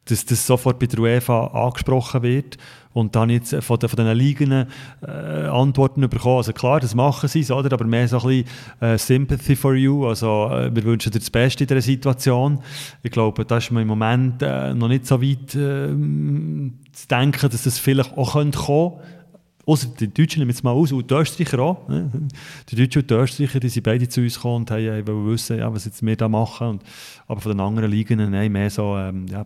[0.07, 2.57] dass das sofort bei der UEFA angesprochen wird.
[2.93, 6.39] Und dann jetzt von, den, von diesen Ligen äh, Antworten bekommen.
[6.39, 7.71] Also klar, das machen sie, oder?
[7.71, 8.47] aber mehr so ein bisschen
[8.81, 10.07] äh, Sympathy for you.
[10.07, 12.61] Also äh, wir wünschen dir das Beste in dieser Situation.
[13.03, 17.51] Ich glaube, da ist man im Moment äh, noch nicht so weit äh, zu denken,
[17.51, 19.03] dass das vielleicht auch kommen könnte.
[19.67, 21.89] Außer die Deutschen nehmen jetzt mal aus, und die Österreicher auch.
[21.89, 22.09] Ne?
[22.69, 25.59] Die Deutschen und die Österreicher, die sind beide zu uns gekommen und haben, äh, wissen,
[25.59, 26.69] ja, was jetzt wir da machen.
[26.69, 26.83] Und,
[27.27, 29.45] aber von den anderen Ligen, nein, mehr so, ähm, ja,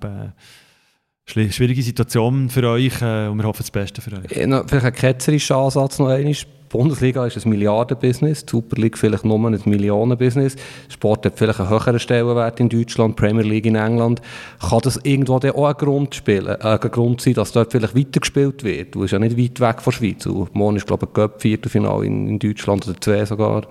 [1.26, 4.30] schwierige Situation für euch äh, und wir hoffen das Beste für euch.
[4.36, 6.34] Ja, vielleicht ein ketzerischer Ansatz noch einmal.
[6.70, 10.54] Bundesliga ist ein Milliardenbusiness, die Super League vielleicht nur ein Millionenbusiness.
[10.88, 14.22] Sport hat vielleicht einen höheren Stellenwert in Deutschland, Premier League in England.
[14.60, 18.62] Kann das irgendwo auch ein Grund, spielen, äh, ein Grund sein, dass dort vielleicht weitergespielt
[18.62, 18.94] wird?
[18.94, 20.26] Du bist ja nicht weit weg von der Schweiz.
[20.26, 23.66] Und morgen ist, glaube ich, ein Cup-Viertelfinale in, in Deutschland oder zwei sogar.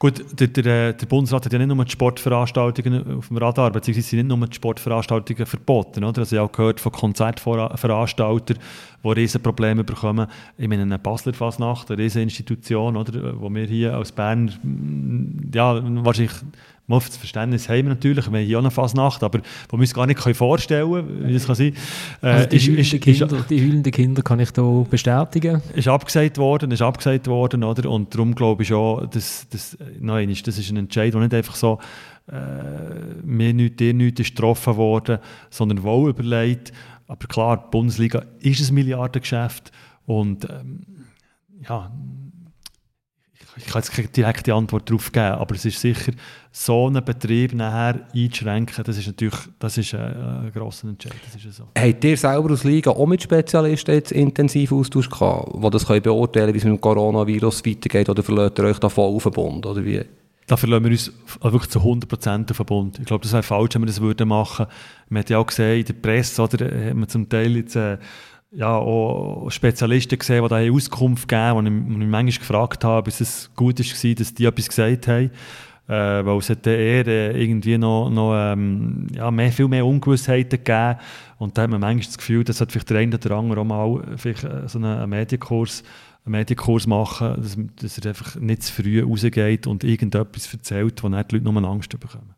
[0.00, 4.08] Gut, der, der, der, Bundesrat hat ja nicht nur die Sportveranstaltungen auf dem Radar, beziehungsweise
[4.08, 6.04] sind nicht nur die Sportveranstaltungen verboten.
[6.04, 6.20] Oder?
[6.20, 8.58] Also ich habe auch gehört von Konzertveranstaltern,
[9.02, 10.28] die riesen Probleme bekommen.
[10.56, 15.82] Ich meine, eine Basler Fasnacht, eine riesen Institution, oder, wo wir hier aus Bern ja,
[16.04, 16.34] wahrscheinlich
[16.88, 19.82] Mal das Verständnis haben wir natürlich, wir haben hier auch eine Fasnacht, aber wo wir
[19.82, 21.74] uns gar nicht vorstellen können, wie das kann sein
[22.22, 25.60] äh, also die, ist, heulenden ist, Kinder, ist, die heulenden Kinder kann ich da bestätigen.
[25.74, 27.90] Ist abgesagt worden, ist abgesagt worden, oder?
[27.90, 31.56] Und darum glaube ich schon, dass, dass, nein, das ist ein Entscheid, der nicht einfach
[31.56, 31.78] so
[32.32, 35.18] äh, mir nichts, dir nichts ist getroffen worden,
[35.50, 36.72] sondern wohl überlegt.
[37.06, 39.72] Aber klar, die Bundesliga ist ein Milliardengeschäft
[40.06, 40.86] und ähm,
[41.68, 41.90] ja,
[43.58, 46.12] ich kann jetzt keine direkte Antwort darauf geben, aber es ist sicher,
[46.50, 51.12] so einen Betrieb nachher einzuschränken, das ist natürlich das ist ein, ein grosser Entscheid.
[51.24, 51.64] Das ist so.
[51.76, 56.02] Habt ihr selber aus Liga auch mit Spezialisten jetzt intensiv Austausch gehabt, die das können
[56.02, 59.22] beurteilen können, wie es mit dem Coronavirus weitergeht, oder verlässt ihr euch da voll auf
[59.24, 60.02] den Bund, oder wie?
[60.46, 62.98] Da verlassen wir uns wirklich zu 100% auf den Bund.
[62.98, 64.72] Ich glaube, das wäre falsch, wenn wir das würden machen würden.
[65.10, 67.76] Man hat ja auch gesehen, in der Presse, oder, hat man zum Teil jetzt...
[67.76, 67.98] Äh,
[68.50, 72.98] ja, auch Spezialisten gesehen, die da Auskunft geben, wo ich, wo ich manchmal gefragt habe,
[72.98, 75.30] ob es gut war, dass die etwas gesagt haben.
[75.88, 80.62] Äh, weil es hat eher äh, irgendwie noch, noch ähm, ja, mehr, viel mehr Ungewissheiten
[80.62, 80.98] gegeben.
[81.38, 84.02] Und da hat man manchmal das Gefühl, dass vielleicht der eine oder andere auch mal
[84.18, 85.82] vielleicht äh, so einen Medienkurs,
[86.26, 91.08] einen Medienkurs machen, dass, dass er einfach nicht zu früh rausgeht und irgendetwas erzählt, wo
[91.08, 92.34] nicht die Leute nur Angst bekommen.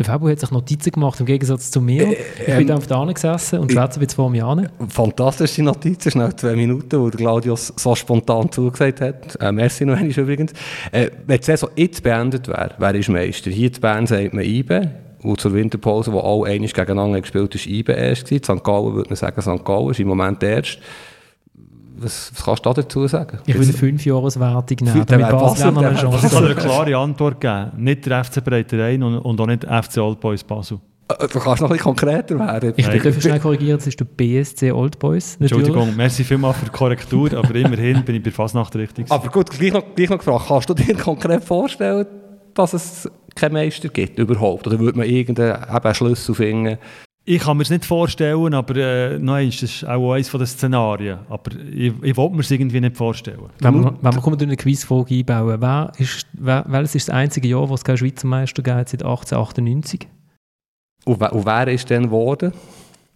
[0.00, 2.06] Der Fabu hat sich Notizen gemacht, im Gegensatz zu mir.
[2.08, 4.70] Äh, ich bin ähm, auf der gesessen und schwätze ein bisschen vor mir an.
[4.88, 9.36] Fantastische Notizen, schnell zwei Minuten, wo der Claudius so spontan zugesagt hat.
[9.38, 10.54] Äh, merci noch einmal übrigens.
[10.90, 13.50] Äh, wenn die Saison jetzt beendet wäre, wer ist Meister?
[13.50, 14.90] Hier zu Bern sagt man IBE.
[15.22, 18.28] Und zur Winterpause, wo alle einmal gegeneinander gespielt war IBE erst.
[18.28, 18.64] St.
[18.64, 19.62] Gallen würde man sagen, St.
[19.66, 20.78] Gallen ist im Moment erst.
[22.02, 23.38] Was, was, kannst du dazu sagen?
[23.44, 27.40] Ich würde eine Fünfjahreswertung nehmen, damit Basel noch eine Chance Ich kann eine klare Antwort
[27.40, 27.72] geben.
[27.76, 30.78] Nicht der FC Breiterein und, und auch nicht der FC Old Boys Basel.
[31.08, 32.72] Äh, du kannst noch ein bisschen konkreter werden.
[32.76, 35.36] Ich darf schnell korrigieren, das ist der BSC Old Boys.
[35.40, 39.10] Entschuldigung, merci vielmals für die Korrektur, aber immerhin bin ich bei Fasnacht richtig.
[39.10, 42.06] Aber gut, gleich noch, gleich noch gefragt, kannst du dir konkret vorstellen,
[42.54, 44.66] dass es keinen Meister gibt überhaupt?
[44.66, 46.78] Oder würde man irgendeinen Schlüssel finden,
[47.24, 51.18] ich kann mir es nicht vorstellen, aber äh, nein, das ist auch eines der Szenarien.
[51.28, 53.50] Aber ich, ich will mir es irgendwie nicht vorstellen.
[53.58, 57.48] Wenn wir, wenn wir durch eine Quizfolge einbauen, wer ist, wer, welches ist das einzige
[57.48, 60.08] Jahr, wo es keinen Schweizer Meister gab, seit 1898?
[61.04, 62.52] Und, und wer ist denn geworden?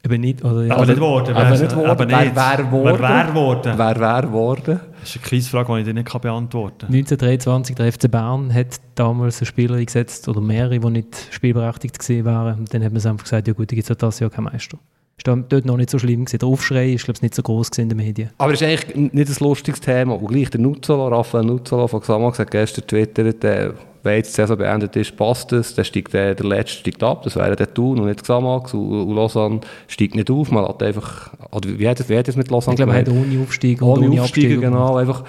[0.04, 0.74] Eben nicht, oder, ja.
[0.74, 1.34] Aber nicht geworden.
[1.34, 2.08] Aber nicht geworden.
[2.08, 2.98] Wer wäre geworden?
[3.00, 3.72] Wer wäre geworden?
[3.76, 4.80] Wer wäre geworden?
[5.00, 6.94] Das ist eine Quizfrage, die ich dir nicht beantworten kann.
[6.94, 12.58] 1923, der FC Bern hat damals einen Spieler eingesetzt, oder mehrere, die nicht spielberechtigt waren.
[12.58, 14.78] Und dann hat man einfach gesagt, ja gut, da gibt es das Jahr keinen Meister.
[15.16, 16.38] Ist dort noch nicht so schlimm gewesen.
[16.38, 18.30] Der Aufschrei ist, glaube ich, nicht so groß in den Medien.
[18.38, 20.14] Aber es ist eigentlich nicht ein lustiges Thema.
[20.14, 23.70] Und gleich der Nuzzolo, Raphael Nuzzolo von Xamax hat gestern twittert, äh,
[24.04, 27.22] wenn jetzt die Saison beendet ist, passt es, dann steigt der, der Letzte steigt ab,
[27.22, 30.82] das wäre der Thun und nicht Xamax und, und Lausanne steigt nicht auf, man hat
[30.82, 33.42] einfach, oder wie hat es, wie hat es mit Lausanne Ich glaube, man hat ohne
[33.42, 35.24] Aufstieg und ohne, ohne Aufstieg, genau, einfach,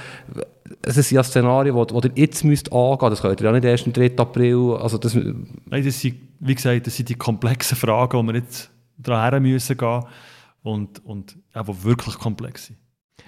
[0.81, 3.53] es ist ja ein Szenario, wo, wo ihr jetzt müsst angehen, das könnt ihr ja
[3.53, 4.11] nicht erst am 3.
[4.17, 5.15] April, also das...
[5.15, 9.77] Nein, das sind, wie gesagt, das sind die komplexen Fragen, die wir jetzt daran müssen
[9.77, 10.03] gehen
[10.63, 12.77] und, und die wirklich komplex sind.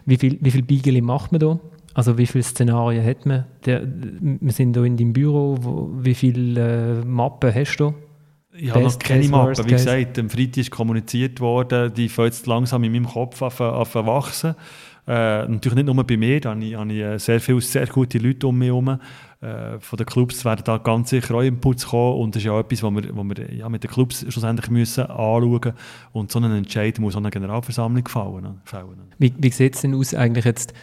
[0.05, 1.59] Wie viel, wie viel Beigeli macht man da?
[1.93, 3.45] Also wie viele Szenarien hat man?
[3.65, 5.57] Der, wir sind hier in deinem Büro.
[5.59, 7.93] Wo, wie viele äh, Mappen hast du?
[8.53, 9.65] Ich habe noch keine Mappe.
[9.65, 13.51] Wie gesagt, am Freitag ist kommuniziert worden, die fängt jetzt langsam in meinem Kopf an,
[13.59, 14.55] an wachsen.
[15.07, 17.87] Äh, natürlich nicht nur bei mir, da habe ich, habe ich äh, sehr viele sehr
[17.87, 18.99] gute Leute um mich herum.
[19.39, 22.53] Äh, von den Clubs werden da ganz sicher auch Inputs kommen und das ist ja
[22.53, 25.73] auch etwas, was wir, was wir ja, mit den Clubs schlussendlich müssen anschauen
[26.11, 28.61] und so einen Entscheid muss an eine Generalversammlung fallen.
[28.65, 29.13] fallen.
[29.19, 30.73] Wie, wie sieht es denn aus eigentlich jetzt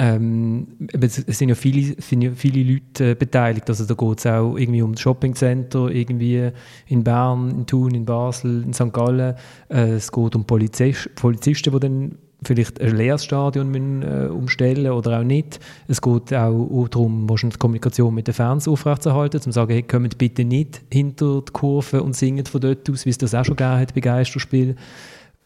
[0.00, 3.68] ähm, es sind ja viele, sind ja viele Leute äh, beteiligt.
[3.68, 6.52] Also da geht es auch irgendwie um Shoppingcenter, irgendwie
[6.86, 8.92] in Bern, in Thun, in Basel, in St.
[8.92, 9.34] Gallen.
[9.68, 14.92] Äh, es geht um Polizist, Polizisten, die dann vielleicht ein leeres Stadion müssen, äh, umstellen
[14.92, 15.58] oder auch nicht.
[15.88, 20.18] Es geht auch darum, die Kommunikation mit den Fans aufrechtzuerhalten, um zu sagen, hey, kommt
[20.18, 23.56] bitte nicht hinter die Kurve und singen von dort aus, wie es das auch schon
[23.56, 24.78] gegeben hat bei Geisterspielen.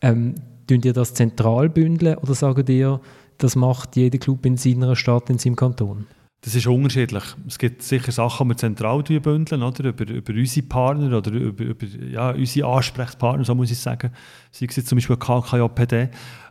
[0.02, 0.34] Ähm,
[0.70, 3.00] ihr das zentral bündeln oder sagen ihr,
[3.36, 6.06] das macht jeder Club in seiner Stadt, in seinem Kanton?
[6.44, 7.22] Das ist unterschiedlich.
[7.46, 9.84] Es gibt sicher Sachen, die wir zentral bündeln, oder?
[9.84, 14.10] Über, über unsere Partner oder über, über ja, unsere Ansprechpartner, so muss ich sagen.
[14.50, 16.08] Sei es jetzt zum Beispiel KKJPD.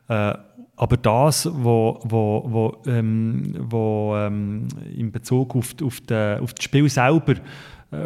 [0.07, 0.33] Äh,
[0.77, 6.63] aber das, wo, wo, wo, ähm, wo ähm, in Bezug auf, auf, de, auf das
[6.63, 7.33] Spiel selber,
[7.91, 7.97] äh,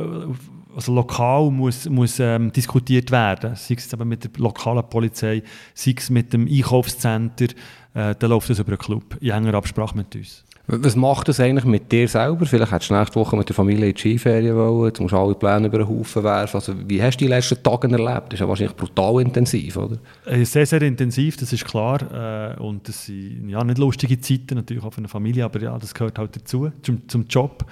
[0.76, 5.44] also lokal muss, muss ähm, diskutiert werden, sei es eben mit der lokalen Polizei,
[5.76, 7.46] sei es mit dem Einkaufscenter,
[7.94, 10.44] äh, dann läuft das über einen Club, in enger Absprache mit uns.
[10.68, 12.46] Was macht das eigentlich mit dir selber?
[12.46, 15.18] Vielleicht hättest du nächste Woche mit der Familie in die Skiferien wollen, jetzt musst du
[15.18, 16.56] alle Pläne über den Haufen werfen.
[16.56, 18.28] Also, wie hast du die letzten Tage erlebt?
[18.28, 19.98] Das ist ja wahrscheinlich brutal intensiv, oder?
[20.26, 22.02] Äh, sehr, sehr intensiv, das ist klar.
[22.12, 25.78] Äh, und das sind ja, nicht lustige Zeiten, natürlich auch für eine Familie, aber ja,
[25.78, 27.64] das gehört halt dazu, zum, zum Job.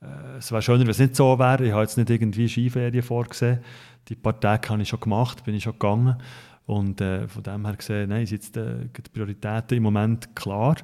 [0.00, 1.66] Äh, es wäre schöner, wenn es nicht so wäre.
[1.66, 3.58] Ich habe jetzt nicht irgendwie Skiferien vorgesehen.
[4.08, 6.16] Die paar Tage habe ich schon gemacht, bin ich schon gegangen.
[6.64, 10.76] Und äh, von dem her gesehen, nein, sind jetzt die Prioritäten im Moment klar.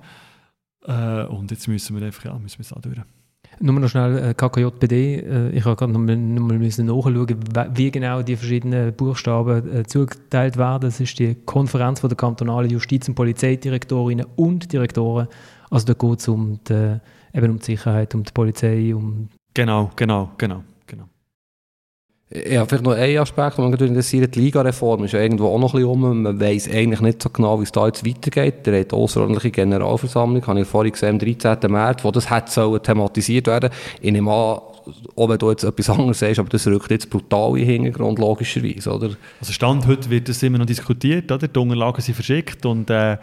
[0.87, 3.01] Äh, und jetzt müssen wir einfach, ja, müssen wir es durch.
[3.61, 5.17] Nur noch schnell äh, KKJPD.
[5.17, 7.37] Äh, ich habe gerade noch mal, noch mal müssen nachschauen,
[7.75, 10.83] wie genau die verschiedenen Buchstaben äh, zugeteilt werden.
[10.83, 15.29] Das ist die Konferenz von der kantonalen Justiz- und Polizeidirektorinnen und Direktoren.
[15.71, 17.01] Also da geht es um die,
[17.33, 19.29] eben um die Sicherheit, um die Polizei, um...
[19.55, 20.65] Genau, genau, genau.
[22.35, 24.35] Ja, vielleicht noch ein Aspekt, den man interessiert.
[24.35, 26.23] Die Ligareform ist ja irgendwo auch noch ein bisschen um.
[26.23, 28.67] Man weiss eigentlich nicht so genau, wie es da jetzt weitergeht.
[28.67, 31.71] Der hat außerordentliche Generalversammlung, habe ich vorhin gesehen, am 13.
[31.71, 33.71] März, wo das hätte thematisiert werden
[34.03, 34.59] an,
[35.17, 38.19] auch wenn du jetzt etwas anderes sagst, aber das rückt jetzt brutal in den Hintergrund,
[38.19, 39.11] logischerweise, oder?
[39.41, 41.49] Also Stand heute wird das immer noch diskutiert, oder?
[41.49, 43.15] Die Unterlagen sind verschickt und äh,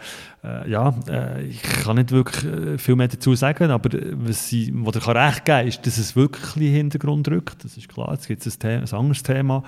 [0.44, 4.72] äh, ja, äh, ich kann nicht wirklich äh, viel mehr dazu sagen, aber was, ich,
[4.74, 7.88] was ich recht geben kann, ist, dass es wirklich in den Hintergrund rückt, das ist
[7.88, 9.62] klar, jetzt gibt es ein, ein anderes Thema,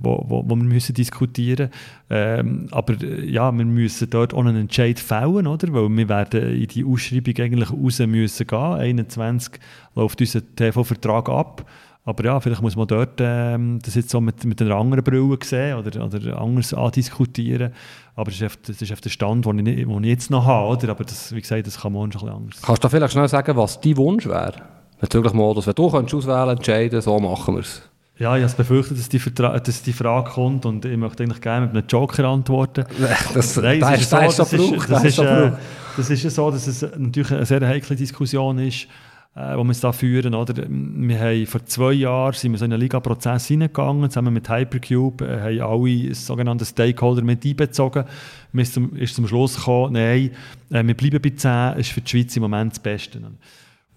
[0.00, 1.70] wo, wo, wo wir müssen diskutieren
[2.10, 5.72] ähm, aber äh, ja, wir müssen dort auch einen Entscheid fällen, oder?
[5.72, 8.58] weil wir werden in die Ausschreibung eigentlich raus müssen gehen.
[8.58, 9.60] 21
[9.94, 11.66] läuft unser TV-Vertrag ab.
[12.04, 15.38] Aber ja, vielleicht muss man dort ähm, das jetzt so mit, mit einer anderen Brille
[15.44, 17.74] sehen oder, oder anders andiskutieren.
[18.16, 20.68] Aber das ist, das ist der Stand, den ich, ich jetzt noch habe.
[20.68, 20.88] Oder?
[20.88, 22.62] Aber das, wie gesagt, das kann man schon ein bisschen anders.
[22.62, 24.54] Kannst du vielleicht schnell sagen, was dein Wunsch wäre?
[24.98, 27.82] Bezüglich Modus, wenn du könntest auswählen entscheiden, so machen wir es.
[28.18, 31.66] Ja, ich habe befürchtet, dass die, dass die Frage kommt und ich möchte eigentlich gerne
[31.66, 32.84] mit einem Joker antworten.
[33.34, 35.52] Das, Nein, das, ist so, das, ist, das, ist, äh,
[35.96, 38.88] das ist so, dass es natürlich eine sehr heikle Diskussion ist,
[39.36, 40.34] äh, die wir da führen.
[40.34, 40.64] Oder?
[40.68, 45.24] Wir haben vor zwei Jahren sind wir so in einen Liga-Prozess hineingegangen, zusammen mit Hypercube,
[45.24, 48.04] äh, haben alle sogenannten Stakeholder mit einbezogen.
[48.52, 50.32] Wir sind zum, ist zum Schluss gekommen, nein,
[50.70, 53.20] äh, wir bleiben bei 10, ist für die Schweiz im Moment das Beste.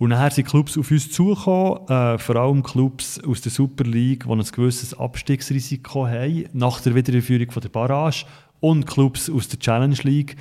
[0.01, 4.23] Und nachher sind Clubs auf uns zugekommen, äh, vor allem Clubs aus der Super League,
[4.25, 8.25] die ein gewisses Abstiegsrisiko haben, nach der Wiederführung von der Barrage,
[8.61, 10.37] und Clubs aus der Challenge League,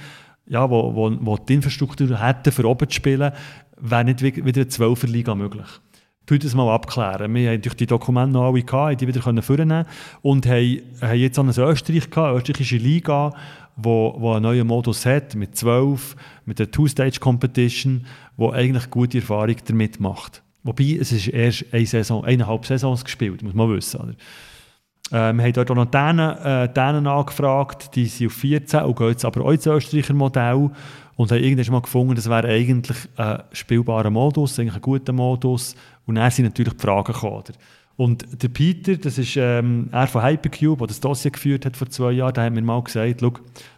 [0.47, 3.33] ja, wo, wo, wo die Infrastruktur hätten, für oben zu spielen,
[3.77, 5.69] wäre nicht wieder eine 12er Liga möglich.
[6.25, 7.35] Tut das mal abklären.
[7.35, 9.85] Wir haben durch die Dokumente noch alle gehabt, die wieder vornehmen
[10.23, 13.35] und haben, haben jetzt auch ein Österreich gehabt, österreichische Liga,
[13.77, 18.07] wo, wo einen neuen Modus hat, mit 12, mit der Two-Stage-Competition,
[18.37, 20.43] wo eigentlich gute Erfahrung damit macht.
[20.63, 24.01] Wobei, es ist erst eine Saison, eineinhalb Saisons gespielt, muss man wissen.
[24.01, 24.15] Oder?
[25.11, 26.37] Äh, wir haben dort auch noch Dänen,
[27.05, 30.71] äh, angefragt, die sind auf 14 und gehen jetzt aber auch ins Österreicher Modell
[31.17, 35.75] und haben irgendwann mal gefunden, das wäre eigentlich ein spielbarer Modus, eigentlich ein guter Modus.
[36.07, 37.37] Und dann sind natürlich die Fragen gekommen.
[37.37, 37.53] Oder?
[38.01, 41.91] Und der Peter, das ist ähm, er von Hypercube, der das Dossier geführt hat vor
[41.91, 43.31] zwei Jahren, der hat mir mal gesagt, du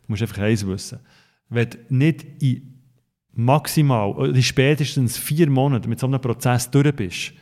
[0.06, 1.00] musst einfach eins wissen.
[1.48, 2.84] Wenn du nicht in
[3.32, 7.32] maximal, oder spätestens vier Monate mit so einem Prozess durch bist,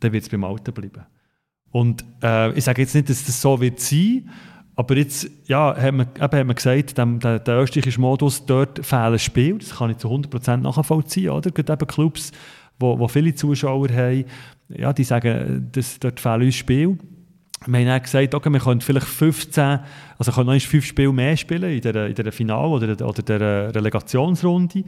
[0.00, 1.06] dann wird es beim Alten bleiben.
[1.70, 4.28] Und äh, ich sage jetzt nicht, dass das so wird sein,
[4.74, 8.84] aber jetzt ja, hat, man, eben, hat man gesagt, dem, der, der österreichische Modus, dort
[8.84, 11.52] fehlen Spiel, das kann ich zu 100% nachvollziehen, oder?
[11.52, 12.32] Gerade eben Clubs,
[12.78, 14.24] wo viele Zuschauer haben,
[14.68, 16.98] ja, die sagen, dass dort fehlen uns Spiel.
[17.66, 19.80] wir haben dann gesagt, okay, wir können vielleicht 15,
[20.18, 23.74] also können noch fünf Spiele mehr spielen in der, in der Final- oder, oder der
[23.74, 24.84] Relegationsrunde.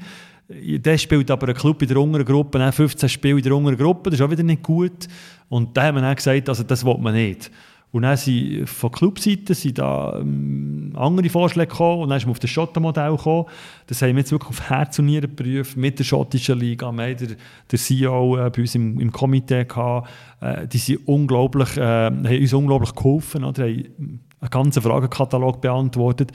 [0.81, 4.11] Dann spielt aber ein Club in der unteren Gruppe 15 Spiele in der unteren Gruppe,
[4.11, 5.07] das ist auch wieder nicht gut.
[5.49, 7.51] Und da haben wir dann gesagt, also das will man nicht.
[7.93, 12.31] Und dann sind von Clubseite sind da ähm, andere Vorschläge gekommen und dann ist man
[12.33, 13.47] auf das Schottenmodell gekommen.
[13.89, 16.87] Das haben wir jetzt wirklich auf Herz und Nieren geprüft mit der schottischen Liga.
[16.87, 17.37] Haben der,
[17.71, 20.09] der CEO äh, bei uns im, im Komitee gehabt.
[20.41, 23.65] Äh, die sind unglaublich, äh, haben uns unglaublich geholfen, oder?
[23.65, 26.31] haben einen ganzen Fragenkatalog beantwortet.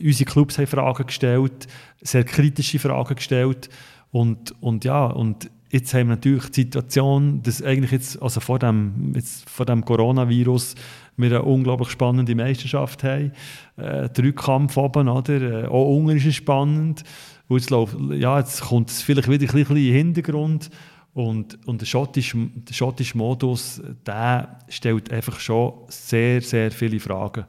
[0.00, 1.66] Unsere Clubs haben Fragen gestellt,
[2.00, 3.68] sehr kritische Fragen gestellt
[4.12, 8.58] und, und ja, und Jetzt haben wir natürlich die Situation, dass eigentlich jetzt, also vor
[8.58, 10.74] dem, jetzt vor dem Coronavirus
[11.16, 13.32] wir eine unglaublich spannende Meisterschaft haben.
[13.78, 15.64] Äh, der Rückkampf oben, oder?
[15.64, 17.04] Äh, auch Ungarn ist spannend.
[17.48, 20.68] Wo jetzt, läuft, ja, jetzt kommt es vielleicht wieder ein bisschen in den Hintergrund.
[21.14, 27.46] Und, und der, schottische, der schottische Modus, der stellt einfach schon sehr, sehr viele Fragen.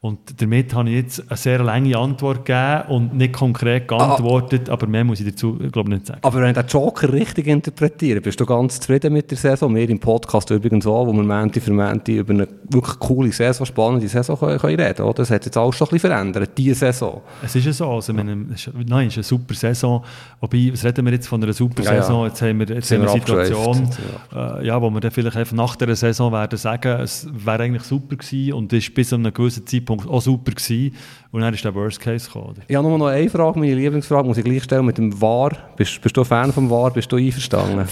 [0.00, 4.74] Und damit habe ich jetzt eine sehr lange Antwort gegeben und nicht konkret geantwortet, ah,
[4.74, 6.20] aber mehr muss ich dazu, glaube ich, nicht sagen.
[6.22, 9.74] Aber wenn ich den Joker richtig interpretiere, bist du ganz zufrieden mit der Saison?
[9.74, 13.66] Wir im Podcast übrigens auch, wo wir Menti für Menti über eine wirklich coole Saison,
[13.66, 15.14] spannende Saison können, können reden können.
[15.16, 17.20] Das hat jetzt alles schon ein bisschen verändert, diese Saison.
[17.42, 20.04] Es ist ja so, also, meine, nein, es ist eine super Saison,
[20.40, 22.18] wobei, was reden wir jetzt von einer super Saison?
[22.18, 22.26] Ja, ja.
[22.28, 23.90] Jetzt haben wir, jetzt haben wir eine Situation.
[24.32, 27.82] Äh, ja, wo wir dann vielleicht einfach nach der Saison werden sagen, es wäre eigentlich
[27.82, 30.94] super gewesen und ist bis zu einem gewissen Zeitpunkt Zeitpunkt auch super gewesen.
[31.30, 32.54] Und dann ist der Worst Case gekommen.
[32.66, 35.52] Ich habe nur noch eine Frage, meine Lieblingsfrage, muss ich gleich stellen, mit dem VAR.
[35.76, 36.90] Bist, bist du ein Fan vom VAR?
[36.90, 37.86] Bist du einverstanden?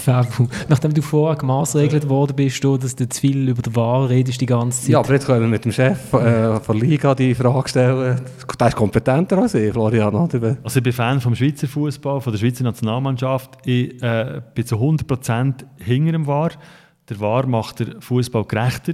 [0.69, 4.41] Nachdem du vorher gemaßregelt worden bist, du, dass du zu viel über den VAR redest
[4.41, 4.89] die ganze Zeit.
[4.89, 8.21] Ja, aber jetzt können wir mit dem Chef äh, von Liga die Frage stellen.
[8.59, 10.15] Der ist kompetenter als ich, Florian.
[10.15, 10.57] Oder?
[10.63, 13.57] Also ich bin Fan vom Schweizer Fußball, von der Schweizer Nationalmannschaft.
[13.65, 16.51] Ich äh, bin zu 100% hinter dem VAR.
[17.09, 18.93] Der VAR macht den Fußball gerechter.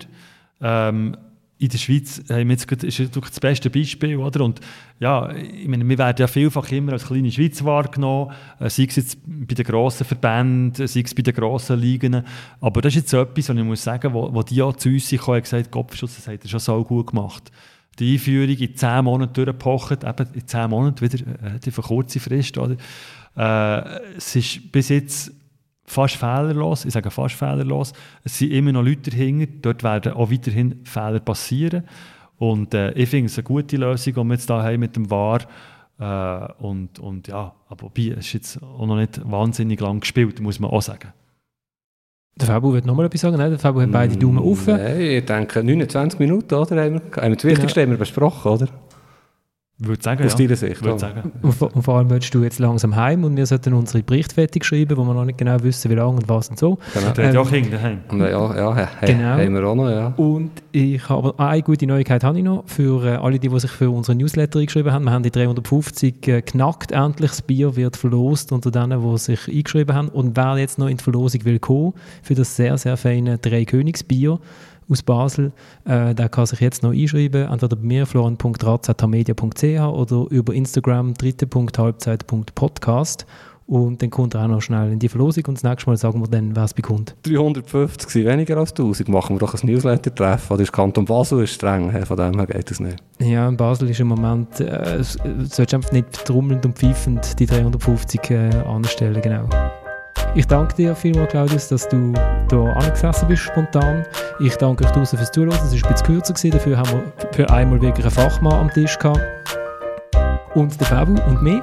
[0.61, 1.15] Ähm,
[1.63, 4.17] in der Schweiz haben wir jetzt, ist das beste Beispiel.
[4.17, 4.43] Oder?
[4.43, 4.59] Und
[4.99, 8.97] ja, ich meine, wir werden ja vielfach immer als kleine Schweiz wahrgenommen, äh, sei es
[8.97, 12.23] jetzt bei den grossen Verbänden, sei es bei den grossen Ligen.
[12.59, 15.09] Aber das ist jetzt etwas, was ich muss sagen, wo, wo die auch zu uns
[15.09, 17.49] kommen und gesagt Kopfschuss, das hat er schon so gut gemacht.
[17.97, 22.57] Die Einführung in zehn Monaten durchgepocht, eben in zehn Monaten wieder äh, die kurze Frist.
[22.57, 22.75] Oder?
[23.37, 25.31] Äh, es ist bis jetzt
[25.93, 26.85] fast fehlerlos.
[26.85, 27.93] Ich sage fast fehlerlos.
[28.23, 29.51] Es sind immer noch Leute dahinter.
[29.61, 31.83] Dort werden auch weiterhin Fehler passieren.
[32.37, 35.09] Und äh, ich finde es eine gute Lösung, die wir jetzt hier haben mit dem
[35.09, 35.41] VAR.
[35.99, 40.59] Äh, und, und ja, aber es ist jetzt auch noch nicht wahnsinnig lang gespielt, muss
[40.59, 41.13] man auch sagen.
[42.35, 43.47] Der Fabu wird nochmal etwas sagen, ne?
[43.47, 44.75] Der Fabu hat beide Daumen offen.
[44.75, 46.83] Nein, ich denke 29 Minuten, oder?
[46.83, 47.83] Haben wir, das Wichtigste genau.
[47.83, 48.67] haben wir besprochen, oder?
[49.85, 50.37] Würde sagen, Aus ja.
[50.37, 50.83] deiner Sicht.
[50.83, 51.31] Würde sagen.
[51.41, 54.63] Und, und, vor allem willst du jetzt langsam heim und wir sollten unsere Berichte fertig
[54.65, 56.77] schreiben, wo wir noch nicht genau wissen, wie lange und was und so.
[56.93, 57.11] Genau.
[57.11, 57.99] Der hat ja auch Kinder daheim.
[58.11, 59.23] Ja, ja, ja genau.
[59.23, 60.07] haben wir auch noch, ja.
[60.17, 63.71] Und ich habe eine gute Neuigkeit habe ich noch für äh, alle, die, die sich
[63.71, 65.05] für unsere Newsletter eingeschrieben haben.
[65.05, 66.91] Wir haben die 350 äh, knackt.
[66.91, 70.09] Endlich das Bier wird verlost unter denen, die sich eingeschrieben haben.
[70.09, 73.65] Und wer jetzt noch in die Verlosung will kommen, für das sehr, sehr feine Drei
[73.65, 74.39] Königsbier,
[74.89, 75.51] aus Basel.
[75.85, 83.25] Äh, der kann sich jetzt noch einschreiben, entweder bei mir, florian.razatamedia.ch oder über Instagram dritte.halbzeit.podcast.
[83.65, 86.19] Und dann kommt er auch noch schnell in die Verlosung und das nächste Mal sagen
[86.19, 87.15] wir dann, wer es bekommt.
[87.23, 89.07] 350 sind weniger als 1000.
[89.07, 90.59] Machen wir doch ein Newsletter-Treffen.
[90.59, 92.97] Ist Kanton Basel ist streng, von dem her geht das nicht.
[93.19, 98.29] Ja, in Basel ist im Moment, äh, sollst einfach nicht trommelnd und pfeifend die 350
[98.31, 99.47] äh, anstellen, genau.
[100.35, 102.11] Ich danke dir vielmals, Claudius, dass du
[102.49, 104.03] hier angesessen bist spontan.
[104.39, 105.51] Ich danke euch draußen fürs Zuhören.
[105.51, 106.51] Es war ein bisschen kürzer, gewesen.
[106.51, 109.21] dafür haben wir für einmal wirklich einen Fachmann am Tisch gehabt.
[110.55, 111.61] Und der Fabu und mich.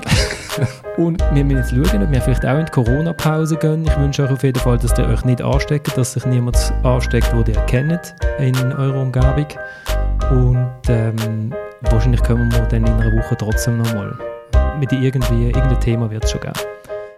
[0.96, 3.84] und wir müssen jetzt schauen, ob wir vielleicht auch in die Corona-Pause gehen.
[3.84, 7.32] Ich wünsche euch auf jeden Fall, dass ihr euch nicht ansteckt, dass sich niemand ansteckt,
[7.32, 9.46] den ihr kennt in eurer Umgebung.
[10.30, 14.16] Und ähm, wahrscheinlich kommen wir dann in einer Woche trotzdem nochmal.
[14.78, 16.54] Mit irgendwie, irgendein Thema wird es schon geben.